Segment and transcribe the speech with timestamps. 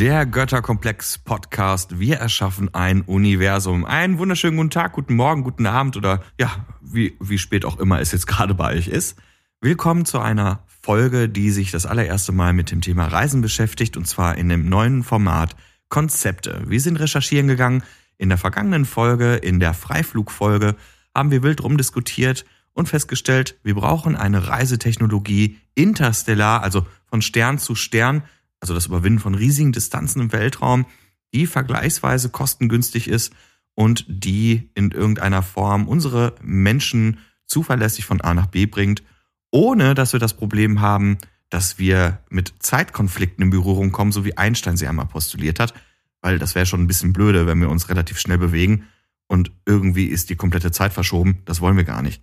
[0.00, 1.98] Der Götterkomplex Podcast.
[2.00, 3.84] Wir erschaffen ein Universum.
[3.84, 8.00] Einen wunderschönen guten Tag, guten Morgen, guten Abend oder ja, wie, wie spät auch immer
[8.00, 9.18] es jetzt gerade bei euch ist.
[9.60, 14.06] Willkommen zu einer Folge, die sich das allererste Mal mit dem Thema Reisen beschäftigt und
[14.06, 15.54] zwar in dem neuen Format
[15.90, 16.62] Konzepte.
[16.64, 17.82] Wir sind recherchieren gegangen.
[18.16, 20.76] In der vergangenen Folge, in der Freiflugfolge,
[21.14, 27.74] haben wir wild rumdiskutiert und festgestellt, wir brauchen eine Reisetechnologie interstellar, also von Stern zu
[27.74, 28.22] Stern,
[28.60, 30.86] also das Überwinden von riesigen Distanzen im Weltraum,
[31.34, 33.32] die vergleichsweise kostengünstig ist
[33.74, 39.02] und die in irgendeiner Form unsere Menschen zuverlässig von A nach B bringt,
[39.50, 44.36] ohne dass wir das Problem haben, dass wir mit Zeitkonflikten in Berührung kommen, so wie
[44.36, 45.74] Einstein sie einmal postuliert hat,
[46.20, 48.84] weil das wäre schon ein bisschen blöde, wenn wir uns relativ schnell bewegen
[49.26, 51.42] und irgendwie ist die komplette Zeit verschoben.
[51.44, 52.22] Das wollen wir gar nicht.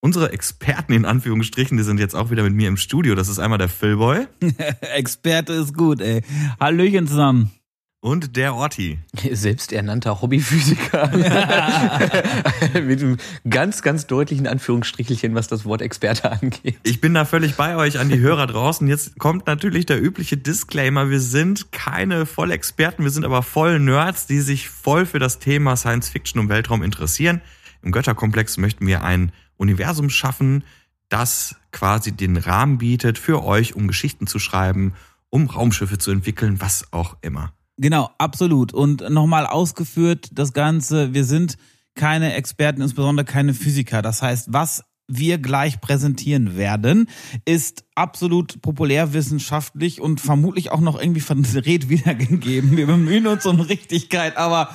[0.00, 3.14] Unsere Experten in Anführungsstrichen, die sind jetzt auch wieder mit mir im Studio.
[3.14, 4.26] Das ist einmal der Philboy.
[4.94, 6.22] Experte ist gut, ey.
[6.60, 7.50] Hallöchen zusammen.
[8.06, 8.98] Und der Orti.
[9.32, 11.08] Selbsternannter Hobbyphysiker.
[12.74, 13.16] Mit einem
[13.50, 16.78] ganz, ganz deutlichen Anführungsstrichelchen, was das Wort Experte angeht.
[16.84, 18.86] Ich bin da völlig bei euch an die Hörer draußen.
[18.86, 21.10] Jetzt kommt natürlich der übliche Disclaimer.
[21.10, 25.74] Wir sind keine Vollexperten, wir sind aber voll Nerds, die sich voll für das Thema
[25.74, 27.40] Science Fiction und Weltraum interessieren.
[27.82, 30.64] Im Götterkomplex möchten wir ein Universum schaffen,
[31.08, 34.94] das quasi den Rahmen bietet für euch, um Geschichten zu schreiben,
[35.30, 37.52] um Raumschiffe zu entwickeln, was auch immer.
[37.78, 38.72] Genau, absolut.
[38.72, 41.58] Und nochmal ausgeführt, das Ganze, wir sind
[41.94, 44.02] keine Experten, insbesondere keine Physiker.
[44.02, 47.08] Das heißt, was wir gleich präsentieren werden,
[47.44, 52.76] ist absolut populärwissenschaftlich und vermutlich auch noch irgendwie verdreht wiedergegeben.
[52.76, 54.70] Wir bemühen uns um Richtigkeit, aber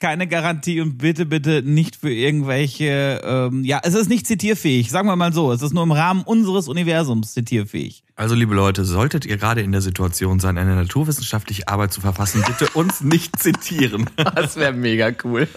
[0.00, 5.08] keine Garantie und bitte, bitte nicht für irgendwelche, ähm, ja, es ist nicht zitierfähig, sagen
[5.08, 5.52] wir mal so.
[5.52, 8.02] Es ist nur im Rahmen unseres Universums zitierfähig.
[8.18, 12.42] Also, liebe Leute, solltet ihr gerade in der Situation sein, eine naturwissenschaftliche Arbeit zu verfassen,
[12.46, 14.10] bitte uns nicht zitieren.
[14.36, 15.48] Das wäre mega cool.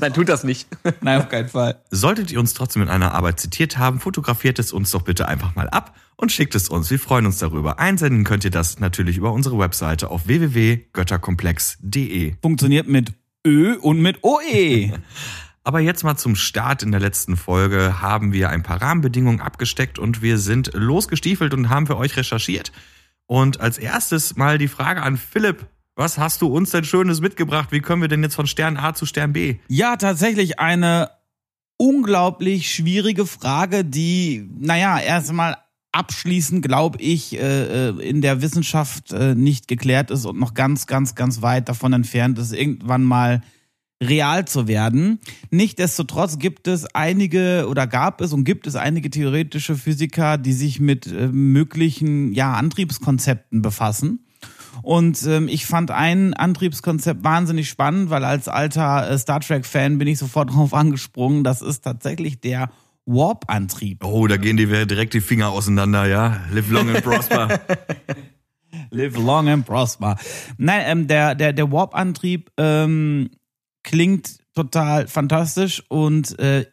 [0.00, 0.68] Nein, tut das nicht.
[1.00, 1.76] Nein, auf keinen Fall.
[1.90, 5.54] Solltet ihr uns trotzdem in einer Arbeit zitiert haben, fotografiert es uns doch bitte einfach
[5.54, 6.90] mal ab und schickt es uns.
[6.90, 7.78] Wir freuen uns darüber.
[7.78, 12.34] Einsenden könnt ihr das natürlich über unsere Webseite auf www.götterkomplex.de.
[12.42, 13.14] Funktioniert mit
[13.46, 14.92] Ö und mit OE.
[15.62, 16.82] Aber jetzt mal zum Start.
[16.82, 21.68] In der letzten Folge haben wir ein paar Rahmenbedingungen abgesteckt und wir sind losgestiefelt und
[21.68, 22.72] haben für euch recherchiert.
[23.26, 25.66] Und als erstes mal die Frage an Philipp.
[25.96, 27.72] Was hast du uns denn Schönes mitgebracht?
[27.72, 29.56] Wie können wir denn jetzt von Stern A zu Stern B?
[29.68, 31.10] Ja, tatsächlich eine
[31.80, 35.56] unglaublich schwierige Frage, die, naja, erstmal
[35.92, 40.86] abschließend, glaube ich, äh, äh, in der Wissenschaft äh, nicht geklärt ist und noch ganz,
[40.86, 43.40] ganz, ganz weit davon entfernt ist, irgendwann mal
[44.02, 45.20] real zu werden.
[45.50, 50.80] Nichtsdestotrotz gibt es einige oder gab es und gibt es einige theoretische Physiker, die sich
[50.80, 54.26] mit möglichen ja, Antriebskonzepten befassen.
[54.82, 60.08] Und ähm, ich fand ein Antriebskonzept wahnsinnig spannend, weil als alter äh, Star Trek-Fan bin
[60.08, 61.44] ich sofort drauf angesprungen.
[61.44, 62.70] Das ist tatsächlich der
[63.06, 64.04] Warp-Antrieb.
[64.04, 66.40] Oh, da gehen die direkt die Finger auseinander, ja.
[66.52, 67.60] Live long and prosper.
[68.90, 70.16] Live long and prosper.
[70.58, 73.30] Nein, ähm, der, der, der Warp-Antrieb ähm,
[73.82, 76.66] klingt total fantastisch und äh,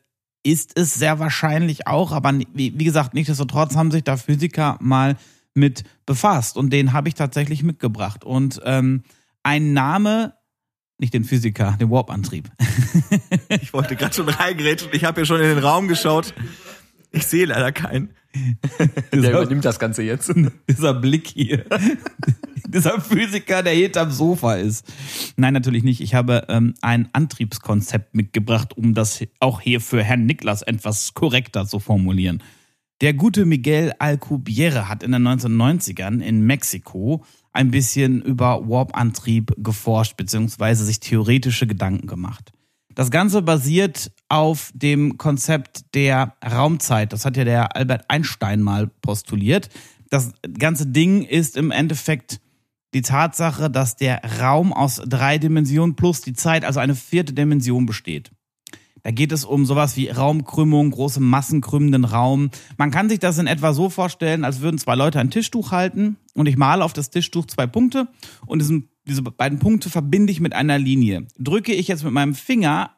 [0.43, 5.17] ist es sehr wahrscheinlich auch, aber wie, wie gesagt, nichtsdestotrotz haben sich da Physiker mal
[5.57, 8.23] mit befasst und den habe ich tatsächlich mitgebracht.
[8.23, 9.03] Und ähm,
[9.43, 10.35] ein Name,
[10.97, 12.49] nicht den Physiker, den Warp-Antrieb.
[13.49, 16.33] ich wollte gerade schon reingrätschen, ich habe ja schon in den Raum geschaut.
[17.11, 18.09] Ich sehe leider keinen.
[19.13, 20.31] Der übernimmt das Ganze jetzt.
[20.69, 21.65] Dieser Blick hier.
[22.67, 24.85] Dieser Physiker, der hinterm Sofa ist.
[25.37, 26.01] Nein, natürlich nicht.
[26.01, 31.65] Ich habe ähm, ein Antriebskonzept mitgebracht, um das auch hier für Herrn Niklas etwas korrekter
[31.65, 32.43] zu formulieren.
[33.01, 40.17] Der gute Miguel Alcubierre hat in den 1990ern in Mexiko ein bisschen über Warp-Antrieb geforscht,
[40.17, 42.51] beziehungsweise sich theoretische Gedanken gemacht.
[42.95, 47.13] Das Ganze basiert auf dem Konzept der Raumzeit.
[47.13, 49.69] Das hat ja der Albert Einstein mal postuliert.
[50.09, 52.39] Das ganze Ding ist im Endeffekt
[52.95, 57.85] die Tatsache, dass der Raum aus drei Dimensionen plus die Zeit, also eine vierte Dimension
[57.85, 58.31] besteht.
[59.03, 62.49] Da geht es um sowas wie Raumkrümmung, große massenkrümmenden Raum.
[62.77, 66.17] Man kann sich das in etwa so vorstellen, als würden zwei Leute ein Tischtuch halten
[66.33, 68.07] und ich male auf das Tischtuch zwei Punkte
[68.45, 71.27] und diesen, diese beiden Punkte verbinde ich mit einer Linie.
[71.37, 72.91] Drücke ich jetzt mit meinem Finger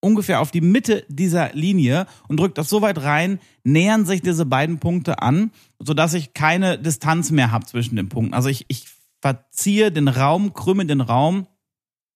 [0.00, 4.46] ungefähr auf die Mitte dieser Linie und drücke das so weit rein, nähern sich diese
[4.46, 8.34] beiden Punkte an, sodass ich keine Distanz mehr habe zwischen den Punkten.
[8.34, 8.86] Also ich, ich
[9.20, 11.46] verziehe den Raum, krümme den Raum,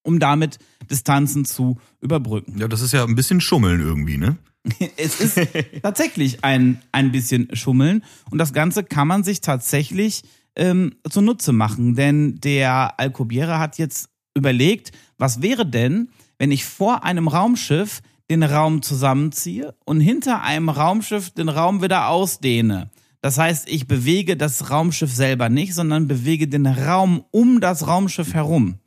[0.02, 0.58] um damit
[0.90, 2.58] Distanzen zu überbrücken.
[2.58, 4.36] Ja, das ist ja ein bisschen Schummeln irgendwie, ne?
[4.96, 5.40] es ist
[5.82, 8.04] tatsächlich ein, ein bisschen Schummeln.
[8.30, 10.22] Und das Ganze kann man sich tatsächlich
[10.56, 11.94] ähm, zunutze machen.
[11.94, 18.00] Denn der Alcubierre hat jetzt überlegt, was wäre denn, wenn ich vor einem Raumschiff
[18.30, 22.90] den Raum zusammenziehe und hinter einem Raumschiff den Raum wieder ausdehne.
[23.20, 28.34] Das heißt, ich bewege das Raumschiff selber nicht, sondern bewege den Raum um das Raumschiff
[28.34, 28.78] herum.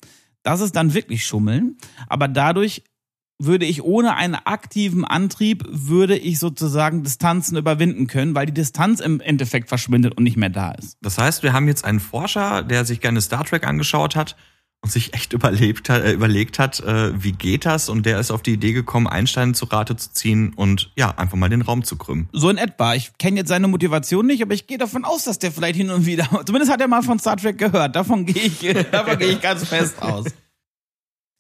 [0.46, 1.78] Das ist dann wirklich Schummeln,
[2.08, 2.84] aber dadurch
[3.40, 9.00] würde ich ohne einen aktiven Antrieb, würde ich sozusagen Distanzen überwinden können, weil die Distanz
[9.00, 10.98] im Endeffekt verschwindet und nicht mehr da ist.
[11.02, 14.38] Das heißt, wir haben jetzt einen Forscher, der sich gerne Star Trek angeschaut hat
[14.86, 17.90] und sich echt überlebt hat, äh, überlegt hat, äh, wie geht das?
[17.90, 21.38] Und der ist auf die Idee gekommen, Einstein zu Rate zu ziehen und ja, einfach
[21.38, 22.30] mal den Raum zu krümmen.
[22.34, 22.94] So in etwa.
[22.94, 25.90] Ich kenne jetzt seine Motivation nicht, aber ich gehe davon aus, dass der vielleicht hin
[25.90, 27.96] und wieder, zumindest hat er mal von Star Trek gehört.
[27.96, 28.60] Davon gehe ich,
[28.92, 30.26] davon gehe ich ganz fest aus.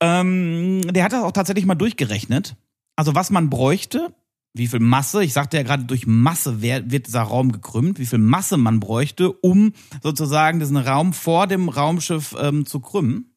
[0.02, 2.56] Ähm, der hat das auch tatsächlich mal durchgerechnet.
[2.96, 4.12] Also was man bräuchte,
[4.56, 8.18] wie viel Masse, ich sagte ja gerade, durch Masse wird dieser Raum gekrümmt, wie viel
[8.18, 13.35] Masse man bräuchte, um sozusagen diesen Raum vor dem Raumschiff ähm, zu krümmen.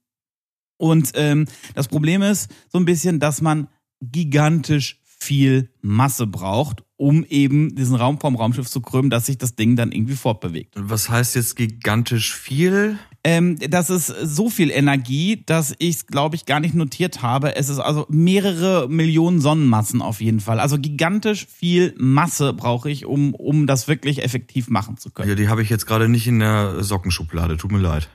[0.78, 3.68] Und ähm, das Problem ist so ein bisschen, dass man
[4.00, 9.56] gigantisch viel Masse braucht, um eben diesen Raum vom Raumschiff zu krümmen, dass sich das
[9.56, 10.74] Ding dann irgendwie fortbewegt.
[10.76, 12.98] Was heißt jetzt gigantisch viel?
[13.24, 17.56] Ähm, das ist so viel Energie, dass ich es, glaube ich, gar nicht notiert habe.
[17.56, 20.60] Es ist also mehrere Millionen Sonnenmassen auf jeden Fall.
[20.60, 25.28] Also gigantisch viel Masse brauche ich, um, um das wirklich effektiv machen zu können.
[25.28, 27.56] Ja, die habe ich jetzt gerade nicht in der Sockenschublade.
[27.56, 28.08] Tut mir leid.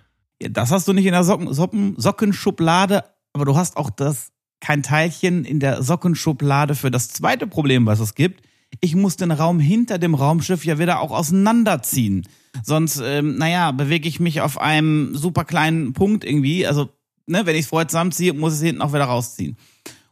[0.50, 3.04] Das hast du nicht in der Socken, Socken, Sockenschublade,
[3.34, 8.00] aber du hast auch das kein Teilchen in der Sockenschublade für das zweite Problem, was
[8.00, 8.44] es gibt.
[8.80, 12.28] Ich muss den Raum hinter dem Raumschiff ja wieder auch auseinanderziehen.
[12.63, 16.66] Sonst, ähm, naja, bewege ich mich auf einem super kleinen Punkt irgendwie.
[16.66, 16.89] Also,
[17.28, 19.57] ne, wenn ich es vorher zusammenziehe, muss ich es hinten auch wieder rausziehen.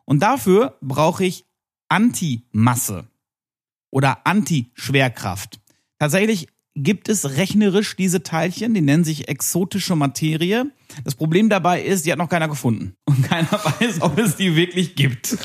[0.05, 1.45] Und dafür brauche ich
[1.87, 3.05] Antimasse
[3.89, 5.59] oder Anti-Schwerkraft.
[5.97, 10.71] Tatsächlich gibt es rechnerisch diese Teilchen, die nennen sich exotische Materie.
[11.03, 12.93] Das Problem dabei ist, die hat noch keiner gefunden.
[13.05, 15.37] Und keiner weiß, ob es die wirklich gibt.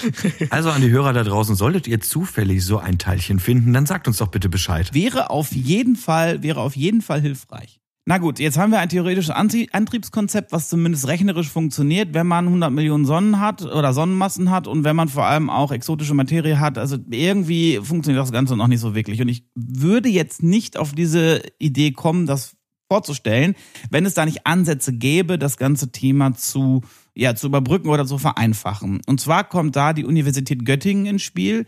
[0.51, 4.09] Also an die Hörer da draußen, solltet ihr zufällig so ein Teilchen finden, dann sagt
[4.09, 4.93] uns doch bitte Bescheid.
[4.95, 7.81] Wäre auf jeden Fall, wäre auf jeden Fall hilfreich.
[8.09, 12.71] Na gut, jetzt haben wir ein theoretisches Antriebskonzept, was zumindest rechnerisch funktioniert, wenn man 100
[12.71, 16.79] Millionen Sonnen hat oder Sonnenmassen hat und wenn man vor allem auch exotische Materie hat.
[16.79, 19.21] Also irgendwie funktioniert das Ganze noch nicht so wirklich.
[19.21, 22.57] Und ich würde jetzt nicht auf diese Idee kommen, das
[22.89, 23.57] vorzustellen,
[23.91, 26.83] wenn es da nicht Ansätze gäbe, das ganze Thema zu,
[27.17, 29.01] ja, zu überbrücken oder zu vereinfachen.
[29.07, 31.67] Und zwar kommt da die Universität Göttingen ins Spiel,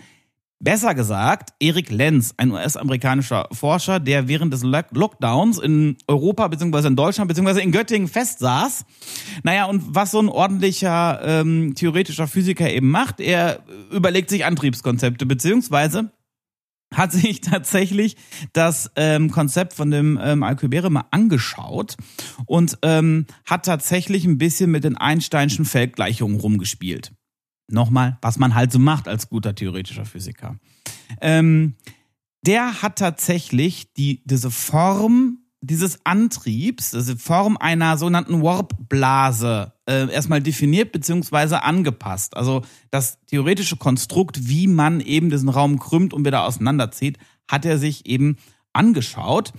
[0.61, 6.89] Besser gesagt, Erik Lenz, ein US-amerikanischer Forscher, der während des Lockdowns in Europa bzw.
[6.89, 7.61] in Deutschland bzw.
[7.63, 8.85] in Göttingen festsaß.
[9.45, 13.63] Naja, und was so ein ordentlicher ähm, theoretischer Physiker eben macht, er
[13.93, 16.11] überlegt sich Antriebskonzepte beziehungsweise
[16.93, 18.17] hat sich tatsächlich
[18.53, 21.97] das ähm, Konzept von dem ähm, Alcubierre mal angeschaut
[22.47, 27.13] und ähm, hat tatsächlich ein bisschen mit den Einsteinschen Feldgleichungen rumgespielt
[27.71, 30.59] nochmal, was man halt so macht als guter theoretischer Physiker.
[31.21, 31.75] Ähm,
[32.47, 40.41] der hat tatsächlich die, diese Form dieses Antriebs, diese Form einer sogenannten Warp-Blase äh, erstmal
[40.41, 42.37] definiert beziehungsweise angepasst.
[42.37, 47.19] Also das theoretische Konstrukt, wie man eben diesen Raum krümmt und wieder auseinanderzieht,
[47.51, 48.37] hat er sich eben
[48.73, 49.53] angeschaut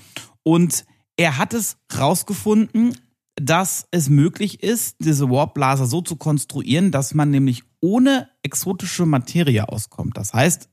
[0.44, 0.86] und
[1.18, 2.96] er hat es rausgefunden,
[3.36, 9.68] dass es möglich ist, diese Warp-Blase so zu konstruieren, dass man nämlich ohne exotische Materie
[9.70, 10.18] auskommt.
[10.18, 10.70] Das heißt,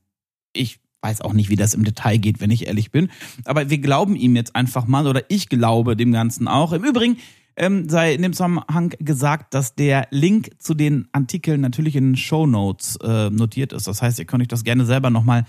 [0.53, 3.11] ich weiß auch nicht, wie das im Detail geht, wenn ich ehrlich bin,
[3.45, 6.73] aber wir glauben ihm jetzt einfach mal oder ich glaube dem Ganzen auch.
[6.73, 7.19] Im Übrigen
[7.57, 12.17] ähm, sei in dem Zusammenhang gesagt, dass der Link zu den Artikeln natürlich in den
[12.17, 13.87] Show Notes äh, notiert ist.
[13.87, 15.45] Das heißt, ihr könnt euch das gerne selber nochmal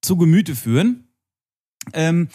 [0.00, 1.08] zu Gemüte führen.
[1.92, 2.28] Ähm,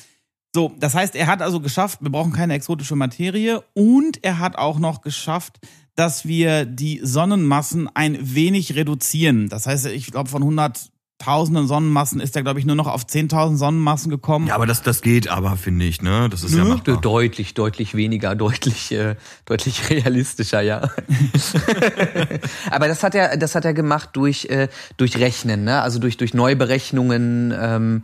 [0.56, 4.58] so, das heißt, er hat also geschafft, wir brauchen keine exotische Materie und er hat
[4.58, 5.60] auch noch geschafft,
[5.98, 9.50] dass wir die Sonnenmassen ein wenig reduzieren.
[9.50, 13.04] Das heißt, ich glaube, von 100 tausenden Sonnenmassen ist er, glaube ich, nur noch auf
[13.06, 14.46] 10.000 Sonnenmassen gekommen.
[14.48, 16.30] Ja, aber das, das geht aber, finde ich, ne?
[16.30, 17.02] Das ist Nö, ja machbar.
[17.02, 20.92] Deutlich, deutlich weniger, deutlich, äh, deutlich realistischer, ja.
[22.70, 25.82] aber das hat er, das hat er gemacht durch, äh, durch Rechnen, ne?
[25.82, 28.04] Also durch, durch Neuberechnungen, ähm,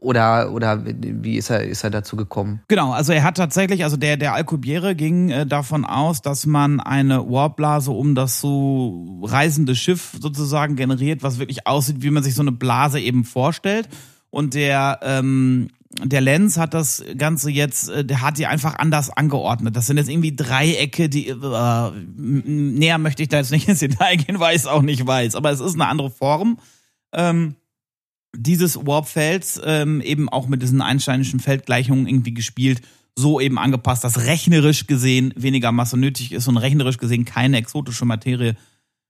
[0.00, 2.62] oder oder wie ist er ist er dazu gekommen?
[2.68, 6.80] Genau, also er hat tatsächlich, also der der Alcubierre ging äh, davon aus, dass man
[6.80, 12.34] eine Warpblase um das so reisende Schiff sozusagen generiert, was wirklich aussieht, wie man sich
[12.34, 13.88] so eine Blase eben vorstellt.
[14.30, 15.68] Und der ähm,
[16.02, 19.76] der Lenz hat das Ganze jetzt, äh, der hat die einfach anders angeordnet.
[19.76, 24.16] Das sind jetzt irgendwie Dreiecke, die äh, näher möchte ich da jetzt nicht ins Detail
[24.16, 25.36] gehen, weil ich es auch nicht weiß.
[25.36, 26.58] Aber es ist eine andere Form.
[27.12, 27.54] Ähm,
[28.36, 32.82] dieses Warp-Felds ähm, eben auch mit diesen einsteinischen Feldgleichungen irgendwie gespielt,
[33.14, 38.04] so eben angepasst, dass rechnerisch gesehen weniger Masse nötig ist und rechnerisch gesehen keine exotische
[38.04, 38.56] Materie,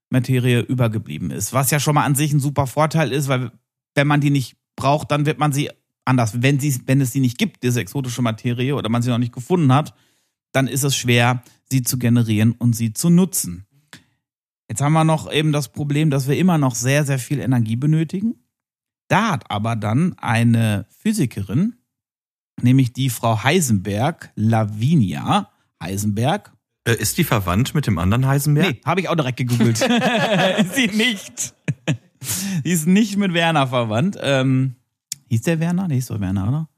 [0.09, 1.53] Materie übergeblieben ist.
[1.53, 3.51] Was ja schon mal an sich ein super Vorteil ist, weil
[3.95, 5.69] wenn man die nicht braucht, dann wird man sie
[6.05, 6.41] anders.
[6.41, 9.33] Wenn, sie, wenn es sie nicht gibt, diese exotische Materie, oder man sie noch nicht
[9.33, 9.93] gefunden hat,
[10.53, 13.65] dann ist es schwer, sie zu generieren und sie zu nutzen.
[14.69, 17.75] Jetzt haben wir noch eben das Problem, dass wir immer noch sehr, sehr viel Energie
[17.75, 18.35] benötigen.
[19.07, 21.75] Da hat aber dann eine Physikerin,
[22.61, 25.49] nämlich die Frau Heisenberg, Lavinia
[25.81, 26.51] Heisenberg.
[26.85, 28.67] Äh, ist die verwandt mit dem anderen Heisenberg?
[28.67, 29.81] Nee, habe ich auch direkt gegoogelt.
[30.59, 31.53] ist sie nicht.
[32.65, 34.17] die ist nicht mit Werner verwandt.
[34.21, 34.75] Ähm,
[35.29, 35.87] hieß der Werner?
[35.87, 36.69] Nee, hieß doch Werner, oder?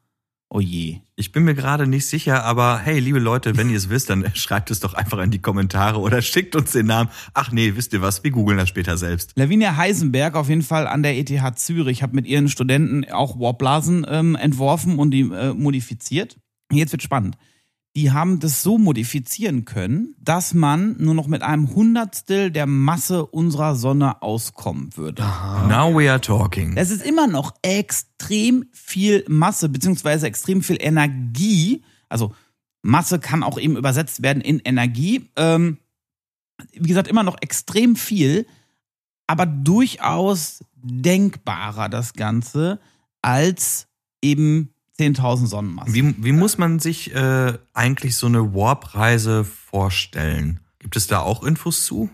[0.52, 1.02] Oh je.
[1.16, 4.26] Ich bin mir gerade nicht sicher, aber hey, liebe Leute, wenn ihr es wisst, dann
[4.34, 7.12] schreibt es doch einfach in die Kommentare oder schickt uns den Namen.
[7.36, 8.24] Ach nee, wisst ihr was?
[8.24, 9.34] Wir googeln das später selbst.
[9.36, 14.08] Lavinia Heisenberg auf jeden Fall an der ETH Zürich hat mit ihren Studenten auch Warpblasen
[14.10, 16.38] ähm, entworfen und die äh, modifiziert.
[16.72, 17.38] Jetzt wird spannend
[18.00, 23.26] die haben das so modifizieren können, dass man nur noch mit einem Hundertstel der Masse
[23.26, 25.22] unserer Sonne auskommen würde.
[25.68, 26.76] Now we are talking.
[26.76, 31.84] Das ist immer noch extrem viel Masse, beziehungsweise extrem viel Energie.
[32.08, 32.34] Also
[32.84, 35.30] Masse kann auch eben übersetzt werden in Energie.
[35.36, 35.80] Ähm,
[36.72, 38.46] wie gesagt, immer noch extrem viel,
[39.28, 42.80] aber durchaus denkbarer das Ganze
[43.22, 43.90] als
[44.22, 45.94] eben 10.000 Sonnenmassen.
[45.94, 50.60] Wie, wie muss man sich äh, eigentlich so eine Warp-Reise vorstellen?
[50.80, 52.10] Gibt es da auch Infos zu?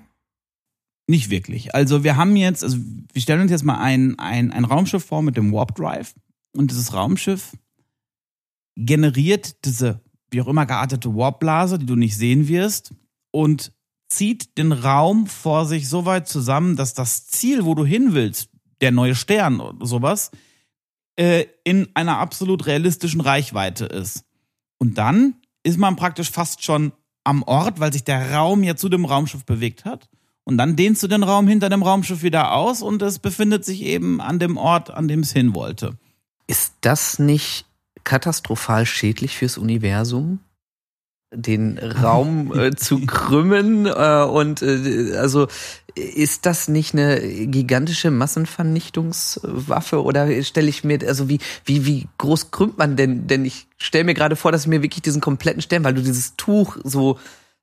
[1.08, 1.75] Nicht wirklich.
[1.75, 2.77] Also wir haben jetzt, also
[3.13, 6.15] wir stellen uns jetzt mal ein, ein, ein Raumschiff vor mit dem Warp Drive
[6.56, 7.56] und dieses Raumschiff
[8.75, 10.01] generiert diese
[10.32, 12.94] wie auch immer geartete Warpblase, die du nicht sehen wirst
[13.32, 13.72] und
[14.10, 18.50] zieht den Raum vor sich so weit zusammen, dass das Ziel, wo du hin willst,
[18.82, 20.32] der neue Stern oder sowas,
[21.15, 24.25] äh, in einer absolut realistischen Reichweite ist.
[24.77, 26.91] Und dann ist man praktisch fast schon
[27.24, 30.10] am Ort, weil sich der Raum ja zu dem Raumschiff bewegt hat.
[30.43, 33.81] Und dann dehnst du den Raum hinter dem Raumschiff wieder aus und es befindet sich
[33.81, 35.98] eben an dem Ort, an dem es hin wollte.
[36.45, 37.65] Ist das nicht
[38.03, 40.39] katastrophal schädlich fürs Universum?
[41.32, 45.48] Den Raum äh, zu krümmen äh, und äh, also
[45.96, 50.03] ist das nicht eine gigantische Massenvernichtungswaffe?
[50.03, 53.27] Oder stelle ich mir also wie wie wie groß krümmt man denn?
[53.27, 56.01] Denn ich stelle mir gerade vor, dass ich mir wirklich diesen kompletten Stern, weil du
[56.01, 57.17] dieses Tuch so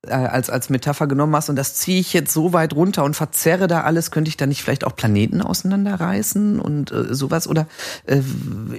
[0.06, 3.14] äh, als als Metapher genommen hast und das ziehe ich jetzt so weit runter und
[3.14, 7.66] verzerre da alles, könnte ich da nicht vielleicht auch Planeten auseinanderreißen und äh, sowas oder
[8.06, 8.21] äh,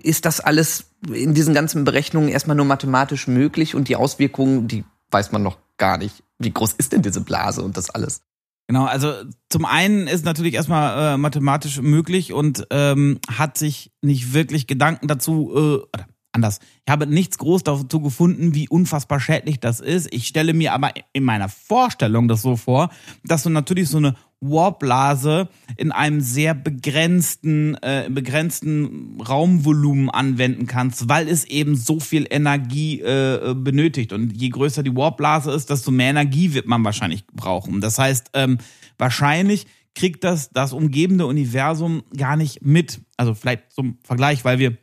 [0.02, 4.84] ist das alles in diesen ganzen Berechnungen erstmal nur mathematisch möglich und die Auswirkungen, die
[5.12, 6.24] weiß man noch gar nicht.
[6.40, 8.22] Wie groß ist denn diese Blase und das alles?
[8.68, 9.14] Genau, also
[9.50, 15.08] zum einen ist natürlich erstmal äh, mathematisch möglich und ähm, hat sich nicht wirklich Gedanken
[15.08, 16.00] dazu, äh,
[16.34, 16.60] anders.
[16.86, 20.14] Ich habe nichts groß dazu gefunden, wie unfassbar schädlich das ist.
[20.14, 22.90] Ich stelle mir aber in meiner Vorstellung das so vor,
[23.24, 25.48] dass du natürlich so eine Warblase
[25.78, 33.00] in einem sehr begrenzten, äh, begrenzten Raumvolumen anwenden kannst, weil es eben so viel Energie
[33.02, 34.12] äh, benötigt.
[34.12, 37.80] Und je größer die Warblase ist, desto mehr Energie wird man wahrscheinlich brauchen.
[37.80, 38.58] Das heißt, ähm,
[38.98, 43.02] wahrscheinlich kriegt das das umgebende Universum gar nicht mit.
[43.18, 44.78] Also vielleicht zum Vergleich, weil wir,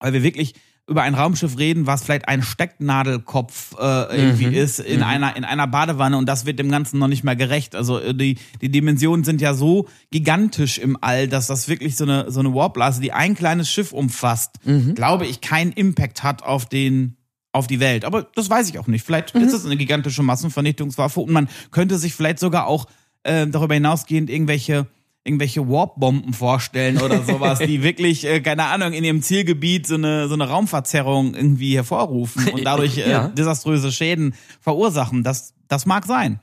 [0.00, 0.54] weil wir wirklich
[0.88, 4.54] über ein Raumschiff reden, was vielleicht ein Stecknadelkopf äh, irgendwie mhm.
[4.54, 5.06] ist in mhm.
[5.06, 7.76] einer in einer Badewanne und das wird dem Ganzen noch nicht mehr gerecht.
[7.76, 12.04] Also äh, die die Dimensionen sind ja so gigantisch im All, dass das wirklich so
[12.04, 14.94] eine so eine Warpblase, die ein kleines Schiff umfasst, mhm.
[14.94, 17.16] glaube ich, keinen Impact hat auf den
[17.52, 18.04] auf die Welt.
[18.04, 19.04] Aber das weiß ich auch nicht.
[19.04, 19.42] Vielleicht mhm.
[19.42, 22.86] ist es eine gigantische Massenvernichtungswaffe und man könnte sich vielleicht sogar auch
[23.24, 24.86] äh, darüber hinausgehend irgendwelche
[25.24, 30.28] irgendwelche Warp-Bomben vorstellen oder sowas, die wirklich, äh, keine Ahnung, in ihrem Zielgebiet so eine,
[30.28, 33.28] so eine Raumverzerrung irgendwie hervorrufen und dadurch äh, ja.
[33.28, 35.22] desaströse Schäden verursachen.
[35.22, 36.40] Das, das mag sein.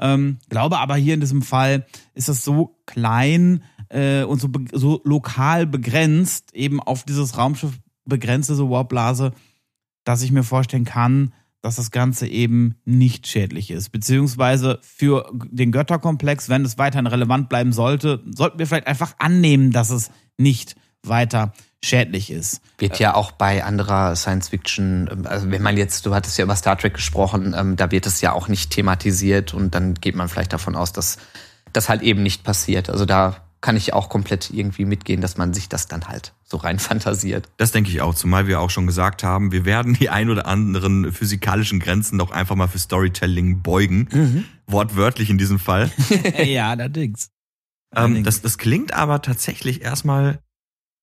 [0.00, 5.00] Ähm, glaube aber hier in diesem Fall ist es so klein äh, und so, so
[5.04, 9.32] lokal begrenzt, eben auf dieses Raumschiff begrenzte so Warp-Blase,
[10.04, 11.32] dass ich mir vorstellen kann,
[11.64, 13.88] dass das Ganze eben nicht schädlich ist.
[13.90, 19.70] Beziehungsweise für den Götterkomplex, wenn es weiterhin relevant bleiben sollte, sollten wir vielleicht einfach annehmen,
[19.70, 22.60] dass es nicht weiter schädlich ist.
[22.76, 26.44] Wird ja auch bei anderer Science Fiction, ähm, also wenn man jetzt, du hattest ja
[26.44, 30.16] über Star Trek gesprochen, ähm, da wird es ja auch nicht thematisiert und dann geht
[30.16, 31.16] man vielleicht davon aus, dass
[31.72, 32.90] das halt eben nicht passiert.
[32.90, 36.58] Also da kann ich auch komplett irgendwie mitgehen, dass man sich das dann halt so
[36.58, 37.48] rein fantasiert.
[37.56, 40.44] Das denke ich auch, zumal wir auch schon gesagt haben, wir werden die ein oder
[40.46, 44.08] anderen physikalischen Grenzen doch einfach mal für Storytelling beugen.
[44.12, 44.44] Mhm.
[44.66, 45.90] Wortwörtlich in diesem Fall.
[46.44, 47.30] ja, allerdings.
[47.96, 50.40] Ähm, das, das klingt aber tatsächlich erstmal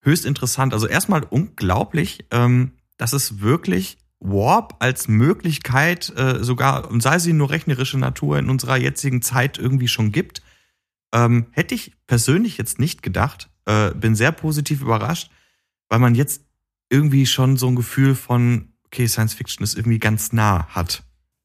[0.04, 0.72] höchst interessant.
[0.72, 7.50] Also erstmal unglaublich, ähm, dass es wirklich Warp als Möglichkeit, äh, sogar, sei sie nur
[7.50, 10.42] rechnerische Natur, in unserer jetzigen Zeit irgendwie schon gibt.
[11.12, 13.50] Ähm, hätte ich persönlich jetzt nicht gedacht.
[13.66, 15.30] Äh, bin sehr positiv überrascht,
[15.88, 16.42] weil man jetzt
[16.90, 21.04] irgendwie schon so ein Gefühl von, okay, Science Fiction ist irgendwie ganz nah hat.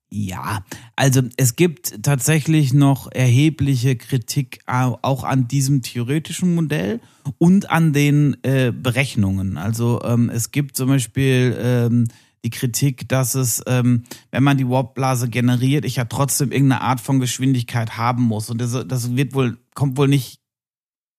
[0.10, 0.64] Ja,
[0.96, 7.02] also es gibt tatsächlich noch erhebliche Kritik auch an diesem theoretischen Modell
[7.38, 9.58] und an den äh, Berechnungen.
[9.58, 12.08] Also ähm, es gibt zum Beispiel ähm,
[12.48, 17.01] die Kritik, dass es, ähm, wenn man die Warpblase generiert, ich ja trotzdem irgendeine Art
[17.01, 18.50] von Geschwindigkeit haben muss.
[18.50, 20.39] Und das, das wird wohl, kommt wohl nicht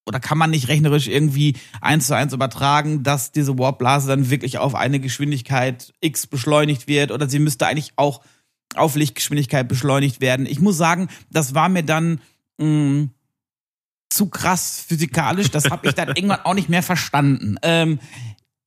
[0.06, 4.56] oder kann man nicht rechnerisch irgendwie eins zu eins übertragen, dass diese Warpblase dann wirklich
[4.56, 8.22] auf eine Geschwindigkeit X beschleunigt wird oder sie müsste eigentlich auch
[8.74, 10.46] auf Lichtgeschwindigkeit beschleunigt werden.
[10.46, 12.22] Ich muss sagen, das war mir dann
[12.56, 13.10] mh, mm,
[14.08, 15.50] zu krass physikalisch.
[15.50, 17.56] Das habe ich dann irgendwann auch nicht mehr verstanden.
[17.60, 17.98] Ähm,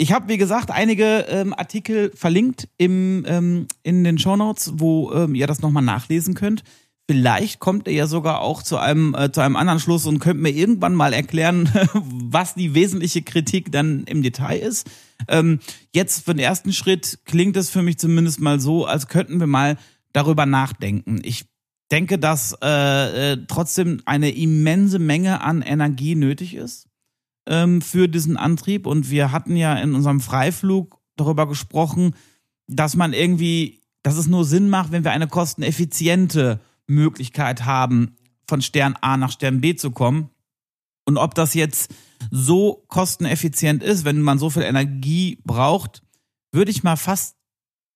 [0.02, 5.36] ich habe, wie gesagt, einige ähm, Artikel verlinkt im, ähm, in den Shownotes, wo ähm,
[5.36, 6.64] ihr das nochmal nachlesen könnt.
[7.08, 10.42] Vielleicht kommt ihr ja sogar auch zu einem, äh, zu einem anderen Schluss und könnt
[10.42, 14.90] mir irgendwann mal erklären, was die wesentliche Kritik dann im Detail ist.
[15.28, 15.60] Ähm,
[15.94, 19.46] jetzt für den ersten Schritt klingt es für mich zumindest mal so, als könnten wir
[19.46, 19.78] mal
[20.14, 21.22] darüber nachdenken.
[21.24, 21.46] Ich
[21.92, 26.88] denke, dass äh, äh, trotzdem eine immense Menge an Energie nötig ist
[27.48, 28.86] ähm, für diesen Antrieb.
[28.86, 32.16] Und wir hatten ja in unserem Freiflug darüber gesprochen,
[32.68, 38.16] dass man irgendwie, dass es nur Sinn macht, wenn wir eine kosteneffiziente Möglichkeit haben,
[38.48, 40.30] von Stern A nach Stern B zu kommen.
[41.06, 41.94] Und ob das jetzt
[42.30, 46.04] so kosteneffizient ist, wenn man so viel Energie braucht,
[46.52, 47.38] würde ich mal fast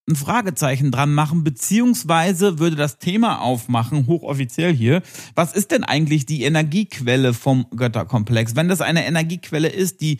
[0.07, 5.01] ein Fragezeichen dran machen, beziehungsweise würde das Thema aufmachen, hochoffiziell hier.
[5.33, 8.55] Was ist denn eigentlich die Energiequelle vom Götterkomplex?
[8.55, 10.19] Wenn das eine Energiequelle ist, die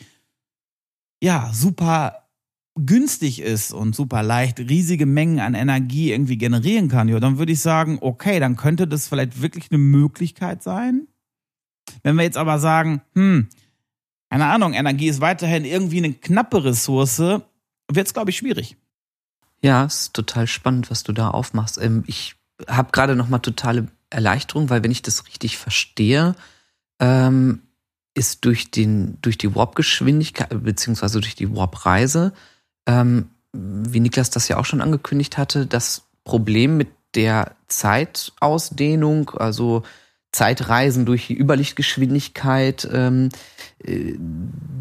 [1.22, 2.26] ja super
[2.74, 7.52] günstig ist und super leicht riesige Mengen an Energie irgendwie generieren kann, ja, dann würde
[7.52, 11.06] ich sagen, okay, dann könnte das vielleicht wirklich eine Möglichkeit sein.
[12.02, 13.48] Wenn wir jetzt aber sagen, hm,
[14.30, 18.76] keine Ahnung, Energie ist weiterhin irgendwie eine knappe Ressource, wird es, glaube ich, schwierig.
[19.62, 21.78] Ja, ist total spannend, was du da aufmachst.
[21.80, 22.36] Ähm, ich
[22.68, 26.34] habe gerade noch mal totale Erleichterung, weil wenn ich das richtig verstehe,
[27.00, 27.62] ähm,
[28.14, 32.32] ist durch den durch die Warp-Geschwindigkeit beziehungsweise durch die Warp-Reise,
[32.86, 39.82] ähm, wie Niklas das ja auch schon angekündigt hatte, das Problem mit der Zeitausdehnung, also
[40.32, 43.30] Zeitreisen durch die Überlichtgeschwindigkeit, ähm,
[43.84, 44.14] äh,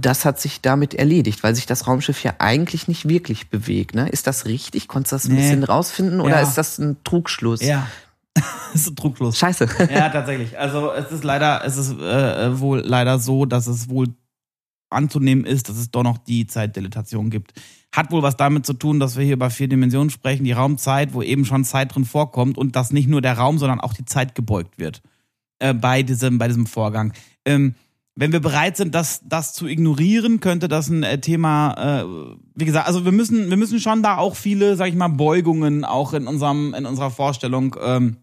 [0.01, 3.95] das hat sich damit erledigt, weil sich das Raumschiff ja eigentlich nicht wirklich bewegt.
[3.95, 4.09] Ne?
[4.09, 4.87] Ist das richtig?
[4.87, 5.41] Konntest du das ein nee.
[5.41, 6.41] bisschen rausfinden oder ja.
[6.41, 7.61] ist das ein Trugschluss?
[7.61, 7.87] Ja.
[8.33, 9.37] das ist ein Trugschluss.
[9.37, 9.67] Scheiße.
[9.93, 10.59] ja, tatsächlich.
[10.59, 14.07] Also es ist leider, es ist äh, wohl leider so, dass es wohl
[14.89, 17.53] anzunehmen ist, dass es doch noch die Zeitdilatation gibt.
[17.93, 21.13] Hat wohl was damit zu tun, dass wir hier über vier Dimensionen sprechen, die Raumzeit,
[21.13, 24.05] wo eben schon Zeit drin vorkommt und dass nicht nur der Raum, sondern auch die
[24.05, 25.01] Zeit gebeugt wird
[25.59, 27.13] äh, bei, diesem, bei diesem Vorgang.
[27.45, 27.75] Ähm,
[28.17, 32.05] wenn wir bereit sind, das, das zu ignorieren, könnte das ein äh, Thema, äh,
[32.55, 35.83] wie gesagt, also wir müssen, wir müssen schon da auch viele, sag ich mal, Beugungen
[35.83, 38.17] auch in unserem, in unserer Vorstellung ähm,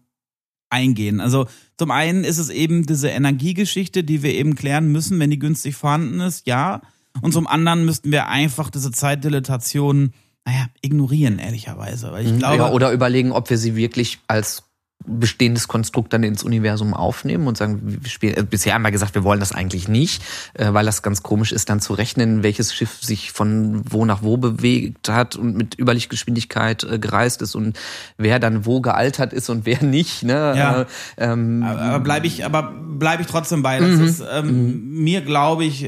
[0.71, 1.21] eingehen.
[1.21, 1.45] Also
[1.77, 5.75] zum einen ist es eben diese Energiegeschichte, die wir eben klären müssen, wenn die günstig
[5.75, 6.81] vorhanden ist, ja.
[7.21, 10.13] Und zum anderen müssten wir einfach diese Zeitdilatation,
[10.45, 12.11] naja, ignorieren, ehrlicherweise.
[12.11, 12.39] Weil ich mhm.
[12.39, 14.63] glaube, ja, oder überlegen, ob wir sie wirklich als
[15.05, 19.15] bestehendes Konstrukt dann ins Universum aufnehmen und sagen, wir spielen, äh, bisher haben wir gesagt,
[19.15, 22.73] wir wollen das eigentlich nicht, äh, weil das ganz komisch ist, dann zu rechnen, welches
[22.73, 27.77] Schiff sich von wo nach wo bewegt hat und mit Überlichtgeschwindigkeit äh, gereist ist und
[28.17, 30.23] wer dann wo gealtert ist und wer nicht.
[30.23, 30.33] Ne?
[30.33, 30.81] Ja.
[30.81, 30.85] Äh,
[31.17, 33.79] ähm, aber bleibe ich, aber bleibe ich trotzdem bei.
[33.79, 34.03] Das mhm.
[34.05, 35.03] ist ähm, mhm.
[35.03, 35.85] mir, glaube ich,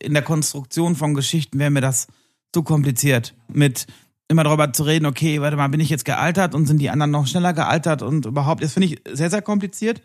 [0.00, 2.08] in der Konstruktion von Geschichten wäre mir das
[2.52, 3.86] zu kompliziert mit
[4.30, 7.10] immer darüber zu reden, okay, warte mal, bin ich jetzt gealtert und sind die anderen
[7.10, 10.00] noch schneller gealtert und überhaupt, das finde ich sehr, sehr kompliziert.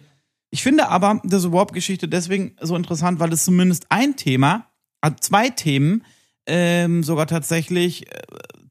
[0.50, 4.68] Ich finde aber diese Warp-Geschichte deswegen so interessant, weil es zumindest ein Thema,
[5.00, 6.04] also zwei Themen,
[6.48, 8.22] ähm, sogar tatsächlich, äh,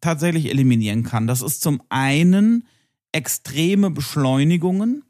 [0.01, 1.29] tatsächlich eliminieren kann.
[1.29, 2.67] Das ist zum einen
[3.13, 5.05] extreme Beschleunigungen,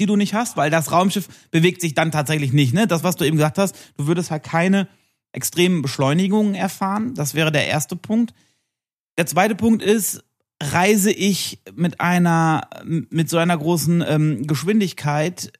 [0.00, 2.72] die du nicht hast, weil das Raumschiff bewegt sich dann tatsächlich nicht.
[2.72, 2.86] Ne?
[2.86, 4.88] Das, was du eben gesagt hast, du würdest halt keine
[5.32, 7.14] extremen Beschleunigungen erfahren.
[7.14, 8.32] Das wäre der erste Punkt.
[9.18, 10.24] Der zweite Punkt ist,
[10.62, 15.52] reise ich mit einer, mit so einer großen ähm, Geschwindigkeit,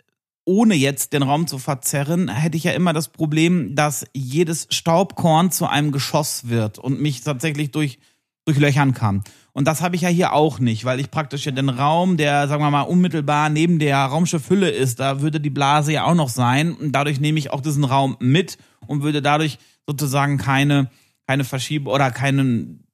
[0.45, 5.51] ohne jetzt den Raum zu verzerren, hätte ich ja immer das Problem, dass jedes Staubkorn
[5.51, 7.99] zu einem Geschoss wird und mich tatsächlich durch,
[8.45, 9.25] durchlöchern kann.
[9.53, 12.47] Und das habe ich ja hier auch nicht, weil ich praktisch ja den Raum, der,
[12.47, 16.29] sagen wir mal, unmittelbar neben der Raumschiffhülle ist, da würde die Blase ja auch noch
[16.29, 16.75] sein.
[16.75, 20.91] Und dadurch nehme ich auch diesen Raum mit und würde dadurch sozusagen keine,
[21.27, 22.86] keine Verschiebung oder keinen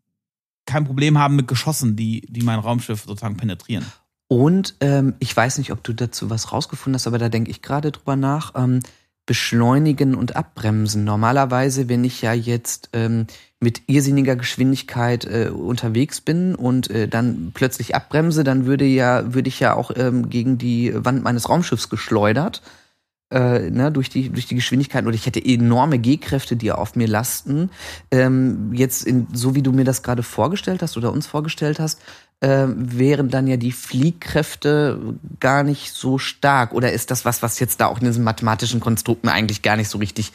[0.66, 3.84] kein Problem haben mit Geschossen, die, die mein Raumschiff sozusagen penetrieren.
[4.28, 7.60] Und ähm, ich weiß nicht, ob du dazu was rausgefunden hast, aber da denke ich
[7.60, 8.52] gerade drüber nach.
[8.54, 8.80] Ähm,
[9.26, 11.04] beschleunigen und abbremsen.
[11.04, 13.26] Normalerweise, wenn ich ja jetzt ähm,
[13.60, 19.48] mit irrsinniger Geschwindigkeit äh, unterwegs bin und äh, dann plötzlich abbremse, dann würde ja würde
[19.48, 22.62] ich ja auch ähm, gegen die Wand meines Raumschiffs geschleudert
[23.32, 27.08] äh, ne, durch, die, durch die Geschwindigkeit oder ich hätte enorme G-Kräfte, die auf mir
[27.08, 27.70] lasten.
[28.10, 32.00] Ähm, jetzt, in, so wie du mir das gerade vorgestellt hast oder uns vorgestellt hast,
[32.40, 36.74] äh, wären dann ja die Fliehkräfte gar nicht so stark.
[36.74, 39.88] Oder ist das was, was jetzt da auch in diesen mathematischen Konstrukten eigentlich gar nicht
[39.88, 40.32] so richtig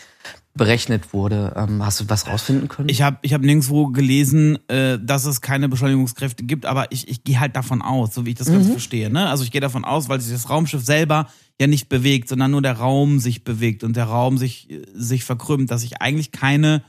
[0.58, 1.54] berechnet wurde.
[1.56, 2.90] Ähm, hast du was rausfinden können?
[2.90, 7.24] Ich habe ich hab nirgendwo gelesen, äh, dass es keine Beschleunigungskräfte gibt, aber ich, ich
[7.24, 8.74] gehe halt davon aus, so wie ich das Ganze mhm.
[8.74, 9.10] verstehe.
[9.10, 9.30] Ne?
[9.30, 11.28] Also ich gehe davon aus, weil sich das Raumschiff selber
[11.60, 15.72] ja nicht bewegt, sondern nur der Raum sich bewegt und der Raum sich, sich verkrümmt,
[15.72, 16.84] dass ich eigentlich keine,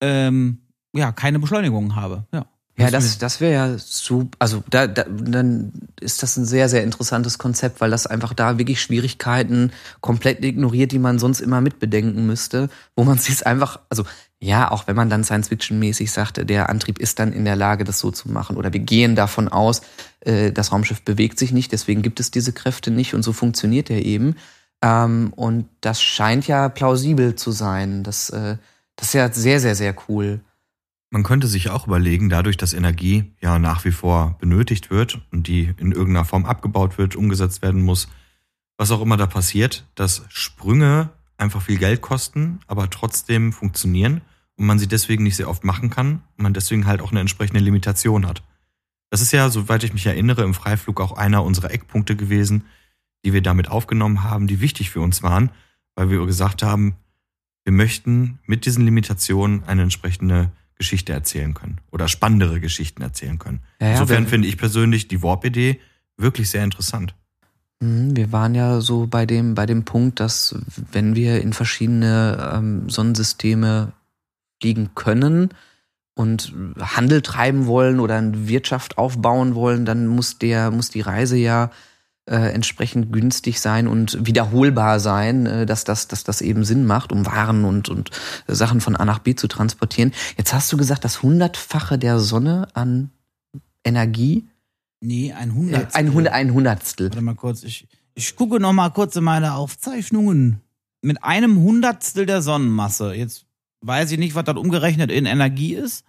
[0.00, 0.58] ähm,
[0.94, 2.26] ja, keine Beschleunigung habe.
[2.32, 2.46] Ja.
[2.78, 4.36] Ja, das, das wäre ja super.
[4.38, 8.56] Also da, da, dann ist das ein sehr, sehr interessantes Konzept, weil das einfach da
[8.56, 14.04] wirklich Schwierigkeiten komplett ignoriert, die man sonst immer mitbedenken müsste, wo man sich einfach, also
[14.40, 17.98] ja, auch wenn man dann Science-Fiction-mäßig sagte, der Antrieb ist dann in der Lage, das
[17.98, 18.56] so zu machen.
[18.56, 19.82] Oder wir gehen davon aus,
[20.20, 23.90] äh, das Raumschiff bewegt sich nicht, deswegen gibt es diese Kräfte nicht und so funktioniert
[23.90, 24.36] er eben.
[24.80, 28.04] Ähm, und das scheint ja plausibel zu sein.
[28.04, 28.58] Das, äh,
[28.94, 30.40] das ist ja sehr, sehr, sehr cool.
[31.10, 35.48] Man könnte sich auch überlegen, dadurch, dass Energie ja nach wie vor benötigt wird und
[35.48, 38.08] die in irgendeiner Form abgebaut wird, umgesetzt werden muss,
[38.76, 44.20] was auch immer da passiert, dass Sprünge einfach viel Geld kosten, aber trotzdem funktionieren
[44.56, 47.20] und man sie deswegen nicht sehr oft machen kann und man deswegen halt auch eine
[47.20, 48.42] entsprechende Limitation hat.
[49.10, 52.64] Das ist ja, soweit ich mich erinnere, im Freiflug auch einer unserer Eckpunkte gewesen,
[53.24, 55.50] die wir damit aufgenommen haben, die wichtig für uns waren,
[55.94, 56.96] weil wir gesagt haben,
[57.64, 63.60] wir möchten mit diesen Limitationen eine entsprechende Geschichte erzählen können oder spannendere Geschichten erzählen können.
[63.80, 65.80] Ja, ja, Insofern finde ich persönlich die Warp-Idee
[66.16, 67.14] wirklich sehr interessant.
[67.80, 70.56] Mhm, wir waren ja so bei dem, bei dem Punkt, dass
[70.92, 73.92] wenn wir in verschiedene ähm, Sonnensysteme
[74.60, 75.50] fliegen können
[76.14, 81.36] und Handel treiben wollen oder eine Wirtschaft aufbauen wollen, dann muss der, muss die Reise
[81.36, 81.70] ja
[82.28, 87.12] äh, entsprechend günstig sein und wiederholbar sein, äh, dass, das, dass das eben Sinn macht,
[87.12, 88.10] um Waren und, und
[88.46, 90.12] Sachen von A nach B zu transportieren.
[90.36, 93.10] Jetzt hast du gesagt, das Hundertfache der Sonne an
[93.84, 94.48] Energie.
[95.00, 96.00] Nee, ein Hundertstel.
[96.00, 97.08] Ein, Hund, ein Hundertstel.
[97.10, 100.60] Warte mal kurz, ich, ich gucke noch mal kurz in meine Aufzeichnungen.
[101.02, 103.14] Mit einem Hundertstel der Sonnenmasse.
[103.14, 103.46] Jetzt
[103.80, 106.04] weiß ich nicht, was das umgerechnet in Energie ist.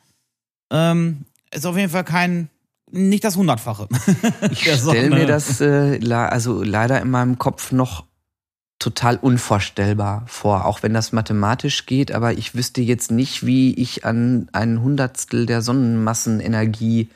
[0.71, 2.49] Ähm, ist auf jeden Fall kein
[2.91, 3.87] nicht das Hundertfache.
[4.51, 8.05] ich stelle mir das äh, also leider in meinem Kopf noch
[8.79, 14.05] total unvorstellbar vor, auch wenn das mathematisch geht, aber ich wüsste jetzt nicht, wie ich
[14.05, 17.09] an ein Hundertstel der Sonnenmassenenergie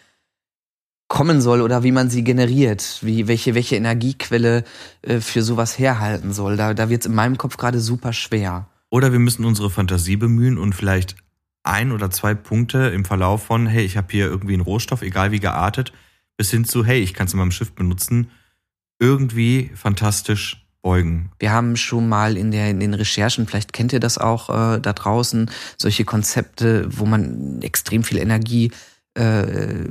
[1.14, 4.64] kommen soll oder wie man sie generiert, wie welche welche Energiequelle
[5.04, 6.58] äh, für sowas herhalten soll.
[6.58, 8.68] Da da wird es in meinem Kopf gerade super schwer.
[8.90, 11.16] Oder wir müssen unsere Fantasie bemühen und vielleicht
[11.62, 15.32] ein oder zwei Punkte im Verlauf von, hey, ich habe hier irgendwie einen Rohstoff, egal
[15.32, 15.94] wie geartet,
[16.36, 18.32] bis hin zu, hey, ich kann es in meinem Schiff benutzen,
[18.98, 21.30] irgendwie fantastisch beugen.
[21.38, 24.80] Wir haben schon mal in, der, in den Recherchen, vielleicht kennt ihr das auch äh,
[24.80, 28.72] da draußen, solche Konzepte, wo man extrem viel Energie
[29.16, 29.90] äh,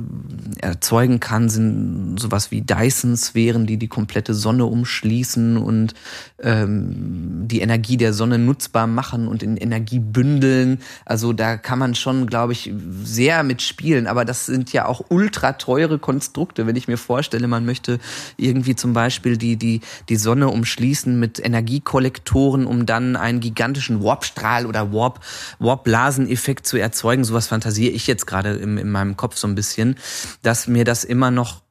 [0.59, 5.93] erzeugen kann, sind sowas wie Dyson-Sphären, die die komplette Sonne umschließen und
[6.41, 10.79] ähm, die Energie der Sonne nutzbar machen und in Energie bündeln.
[11.05, 14.07] Also da kann man schon, glaube ich, sehr mitspielen.
[14.07, 16.67] Aber das sind ja auch ultra teure Konstrukte.
[16.67, 17.99] Wenn ich mir vorstelle, man möchte
[18.35, 24.65] irgendwie zum Beispiel die, die, die Sonne umschließen mit Energiekollektoren, um dann einen gigantischen Warpstrahl
[24.65, 25.21] oder Warp,
[25.59, 27.23] Warp-Blaseneffekt zu erzeugen.
[27.23, 29.97] Sowas fantasiere ich jetzt gerade in, in meinem Kopf so ein bisschen,
[30.41, 31.63] dass mir das immer noch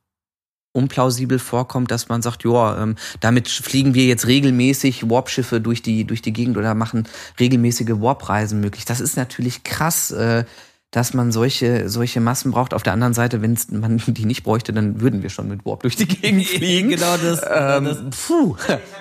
[0.72, 6.04] unplausibel vorkommt, dass man sagt, ja, ähm, damit fliegen wir jetzt regelmäßig Warpschiffe durch die
[6.04, 7.06] durch die Gegend oder machen
[7.38, 8.84] regelmäßige Warpreisen möglich.
[8.84, 10.44] Das ist natürlich krass, äh,
[10.90, 12.72] dass man solche solche Massen braucht.
[12.72, 15.82] Auf der anderen Seite, wenn man die nicht bräuchte, dann würden wir schon mit Warp
[15.82, 16.88] durch die Gegend fliegen.
[16.88, 17.42] genau das.
[17.42, 18.26] Ähm, das.
[18.26, 18.56] Puh.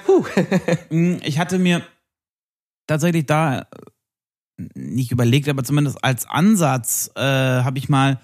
[0.05, 0.25] puh.
[0.89, 1.83] Mm, ich hatte mir
[2.85, 3.65] tatsächlich da
[4.73, 8.19] nicht überlegt, aber zumindest als Ansatz äh, habe ich mal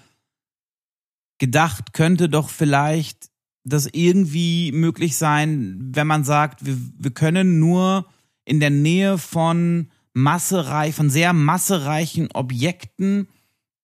[1.38, 3.30] gedacht, könnte doch vielleicht
[3.64, 8.06] das irgendwie möglich sein, wenn man sagt, wir, wir können nur
[8.44, 13.28] in der Nähe von massereich, von sehr massereichen Objekten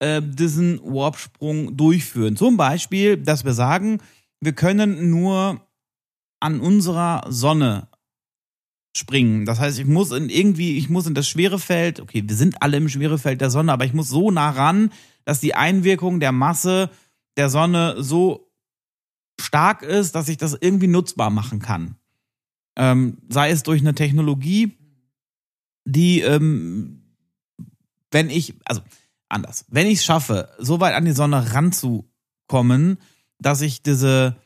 [0.00, 2.36] äh, diesen Warpsprung durchführen.
[2.36, 4.00] Zum Beispiel, dass wir sagen,
[4.40, 5.60] wir können nur
[6.40, 7.88] an unserer Sonne
[8.96, 9.44] springen.
[9.44, 12.76] Das heißt, ich muss in irgendwie, ich muss in das Schwerefeld, okay, wir sind alle
[12.76, 14.90] im Schwerefeld der Sonne, aber ich muss so nah ran,
[15.24, 16.90] dass die Einwirkung der Masse
[17.36, 18.50] der Sonne so
[19.40, 21.96] stark ist, dass ich das irgendwie nutzbar machen kann.
[22.76, 24.76] Ähm, sei es durch eine Technologie,
[25.84, 27.02] die, ähm,
[28.10, 28.80] wenn ich, also
[29.28, 32.98] anders, wenn ich es schaffe, so weit an die Sonne ranzukommen,
[33.38, 34.36] dass ich diese,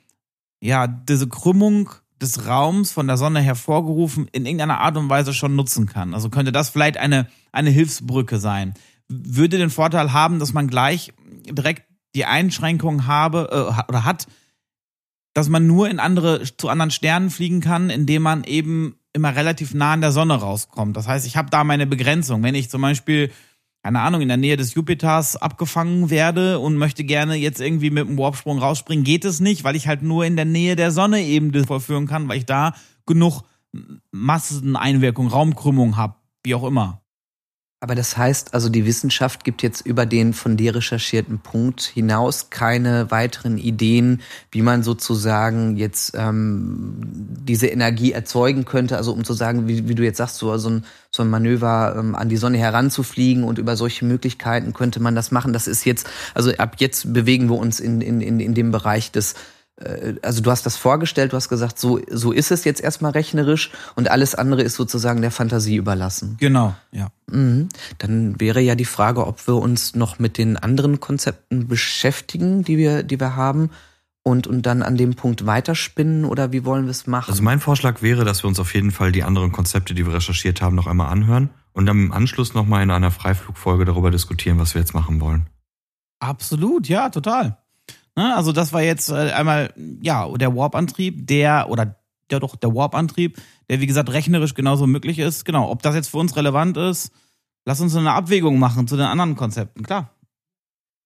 [0.61, 5.55] ja, diese Krümmung des Raums von der Sonne hervorgerufen in irgendeiner Art und Weise schon
[5.55, 6.14] nutzen kann.
[6.14, 8.74] Also könnte das vielleicht eine, eine Hilfsbrücke sein.
[9.09, 11.12] Würde den Vorteil haben, dass man gleich
[11.46, 11.88] direkt
[12.18, 14.26] die Einschränkung habe äh, oder hat,
[15.35, 19.72] dass man nur in andere, zu anderen Sternen fliegen kann, indem man eben immer relativ
[19.72, 20.96] nah an der Sonne rauskommt.
[20.96, 22.42] Das heißt, ich habe da meine Begrenzung.
[22.42, 23.31] Wenn ich zum Beispiel,
[23.85, 28.09] keine Ahnung, in der Nähe des Jupiters abgefangen werde und möchte gerne jetzt irgendwie mit
[28.09, 31.22] einem Warpsprung rausspringen, geht es nicht, weil ich halt nur in der Nähe der Sonne
[31.22, 32.74] eben das vollführen kann, weil ich da
[33.07, 33.42] genug
[34.11, 37.00] Masseneinwirkung, Raumkrümmung habe, wie auch immer.
[37.81, 42.51] Aber das heißt, also die Wissenschaft gibt jetzt über den von dir recherchierten Punkt hinaus
[42.51, 48.97] keine weiteren Ideen, wie man sozusagen jetzt ähm, diese Energie erzeugen könnte.
[48.97, 51.95] Also um zu sagen, wie, wie du jetzt sagst, so, so, ein, so ein Manöver
[51.97, 55.53] ähm, an die Sonne heranzufliegen und über solche Möglichkeiten könnte man das machen.
[55.53, 59.12] Das ist jetzt, also ab jetzt bewegen wir uns in, in, in, in dem Bereich
[59.12, 59.37] des
[60.23, 63.71] also du hast das vorgestellt, du hast gesagt, so, so ist es jetzt erstmal rechnerisch
[63.95, 66.37] und alles andere ist sozusagen der Fantasie überlassen.
[66.41, 67.09] Genau, ja.
[67.31, 67.69] Mhm.
[67.99, 72.77] Dann wäre ja die Frage, ob wir uns noch mit den anderen Konzepten beschäftigen, die
[72.77, 73.71] wir, die wir haben
[74.25, 77.31] und, und dann an dem Punkt weiterspinnen oder wie wollen wir es machen?
[77.31, 80.14] Also mein Vorschlag wäre, dass wir uns auf jeden Fall die anderen Konzepte, die wir
[80.14, 84.59] recherchiert haben, noch einmal anhören und dann im Anschluss nochmal in einer Freiflugfolge darüber diskutieren,
[84.59, 85.47] was wir jetzt machen wollen.
[86.19, 87.59] Absolut, ja, total.
[88.18, 88.35] Ne?
[88.35, 91.94] Also das war jetzt äh, einmal, ja, der Warp-Antrieb, der, oder
[92.33, 95.44] ja doch, der Warp-Antrieb, der wie gesagt rechnerisch genauso möglich ist.
[95.44, 97.12] Genau, ob das jetzt für uns relevant ist,
[97.64, 100.11] lass uns eine Abwägung machen zu den anderen Konzepten, klar.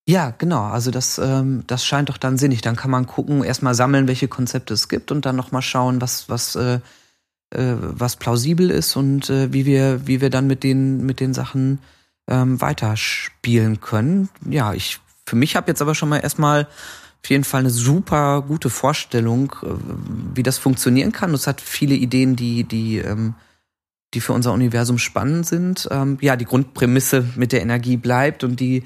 [0.08, 0.62] Ja, genau.
[0.62, 2.62] Also das, ähm, das scheint doch dann sinnig.
[2.62, 6.30] Dann kann man gucken, erstmal sammeln, welche Konzepte es gibt und dann nochmal schauen, was,
[6.30, 6.80] was, äh,
[7.50, 11.34] äh, was plausibel ist und äh, wie wir, wie wir dann mit den, mit den
[11.34, 11.78] Sachen
[12.26, 14.30] ähm, weiterspielen können.
[14.48, 16.66] Ja, ich für mich habe jetzt aber schon mal erstmal
[17.24, 19.68] auf jeden Fall eine super gute Vorstellung, äh,
[20.34, 21.32] wie das funktionieren kann.
[21.34, 23.34] Es hat viele Ideen, die, die, ähm,
[24.14, 25.88] die für unser Universum spannend sind.
[25.90, 28.82] Ähm, ja, die Grundprämisse mit der Energie bleibt und die,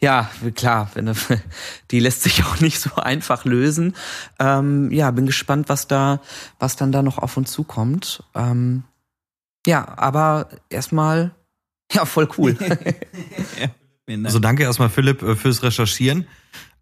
[0.00, 1.14] ja, klar, wenn,
[1.90, 3.94] die lässt sich auch nicht so einfach lösen.
[4.40, 6.20] Ähm, ja, bin gespannt, was da,
[6.58, 8.24] was dann da noch auf uns zukommt.
[8.34, 8.82] Ähm,
[9.66, 11.30] ja, aber erstmal,
[11.92, 12.56] ja, voll cool.
[14.24, 16.26] also danke erstmal, Philipp, äh, fürs Recherchieren.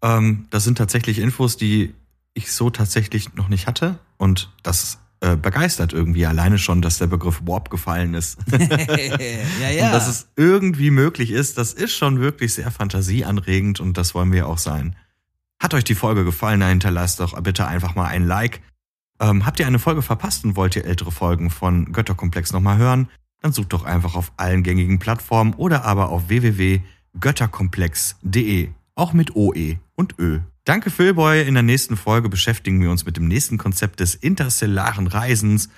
[0.01, 1.93] Ähm, das sind tatsächlich Infos, die
[2.33, 3.99] ich so tatsächlich noch nicht hatte.
[4.17, 8.37] Und das äh, begeistert irgendwie alleine schon, dass der Begriff Warp gefallen ist.
[8.51, 9.87] ja, ja.
[9.87, 14.31] Und dass es irgendwie möglich ist, das ist schon wirklich sehr fantasieanregend und das wollen
[14.31, 14.95] wir auch sein.
[15.59, 18.61] Hat euch die Folge gefallen, dann hinterlasst doch bitte einfach mal ein Like.
[19.19, 23.09] Ähm, habt ihr eine Folge verpasst und wollt ihr ältere Folgen von Götterkomplex nochmal hören?
[23.41, 29.79] Dann sucht doch einfach auf allen gängigen Plattformen oder aber auf www.götterkomplex.de auch mit OE
[29.97, 30.39] und Ö.
[30.63, 35.07] Danke Philboy, in der nächsten Folge beschäftigen wir uns mit dem nächsten Konzept des interstellaren
[35.07, 35.69] Reisens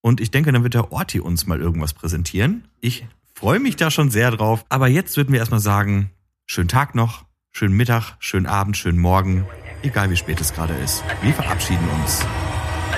[0.00, 2.68] und ich denke, dann wird der Orti uns mal irgendwas präsentieren.
[2.80, 6.10] Ich freue mich da schon sehr drauf, aber jetzt würden wir erstmal sagen,
[6.46, 9.46] schönen Tag noch, schönen Mittag, schönen Abend, schönen Morgen,
[9.82, 11.02] egal wie spät es gerade ist.
[11.22, 12.24] Wir verabschieden uns.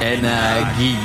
[0.00, 0.96] Energie.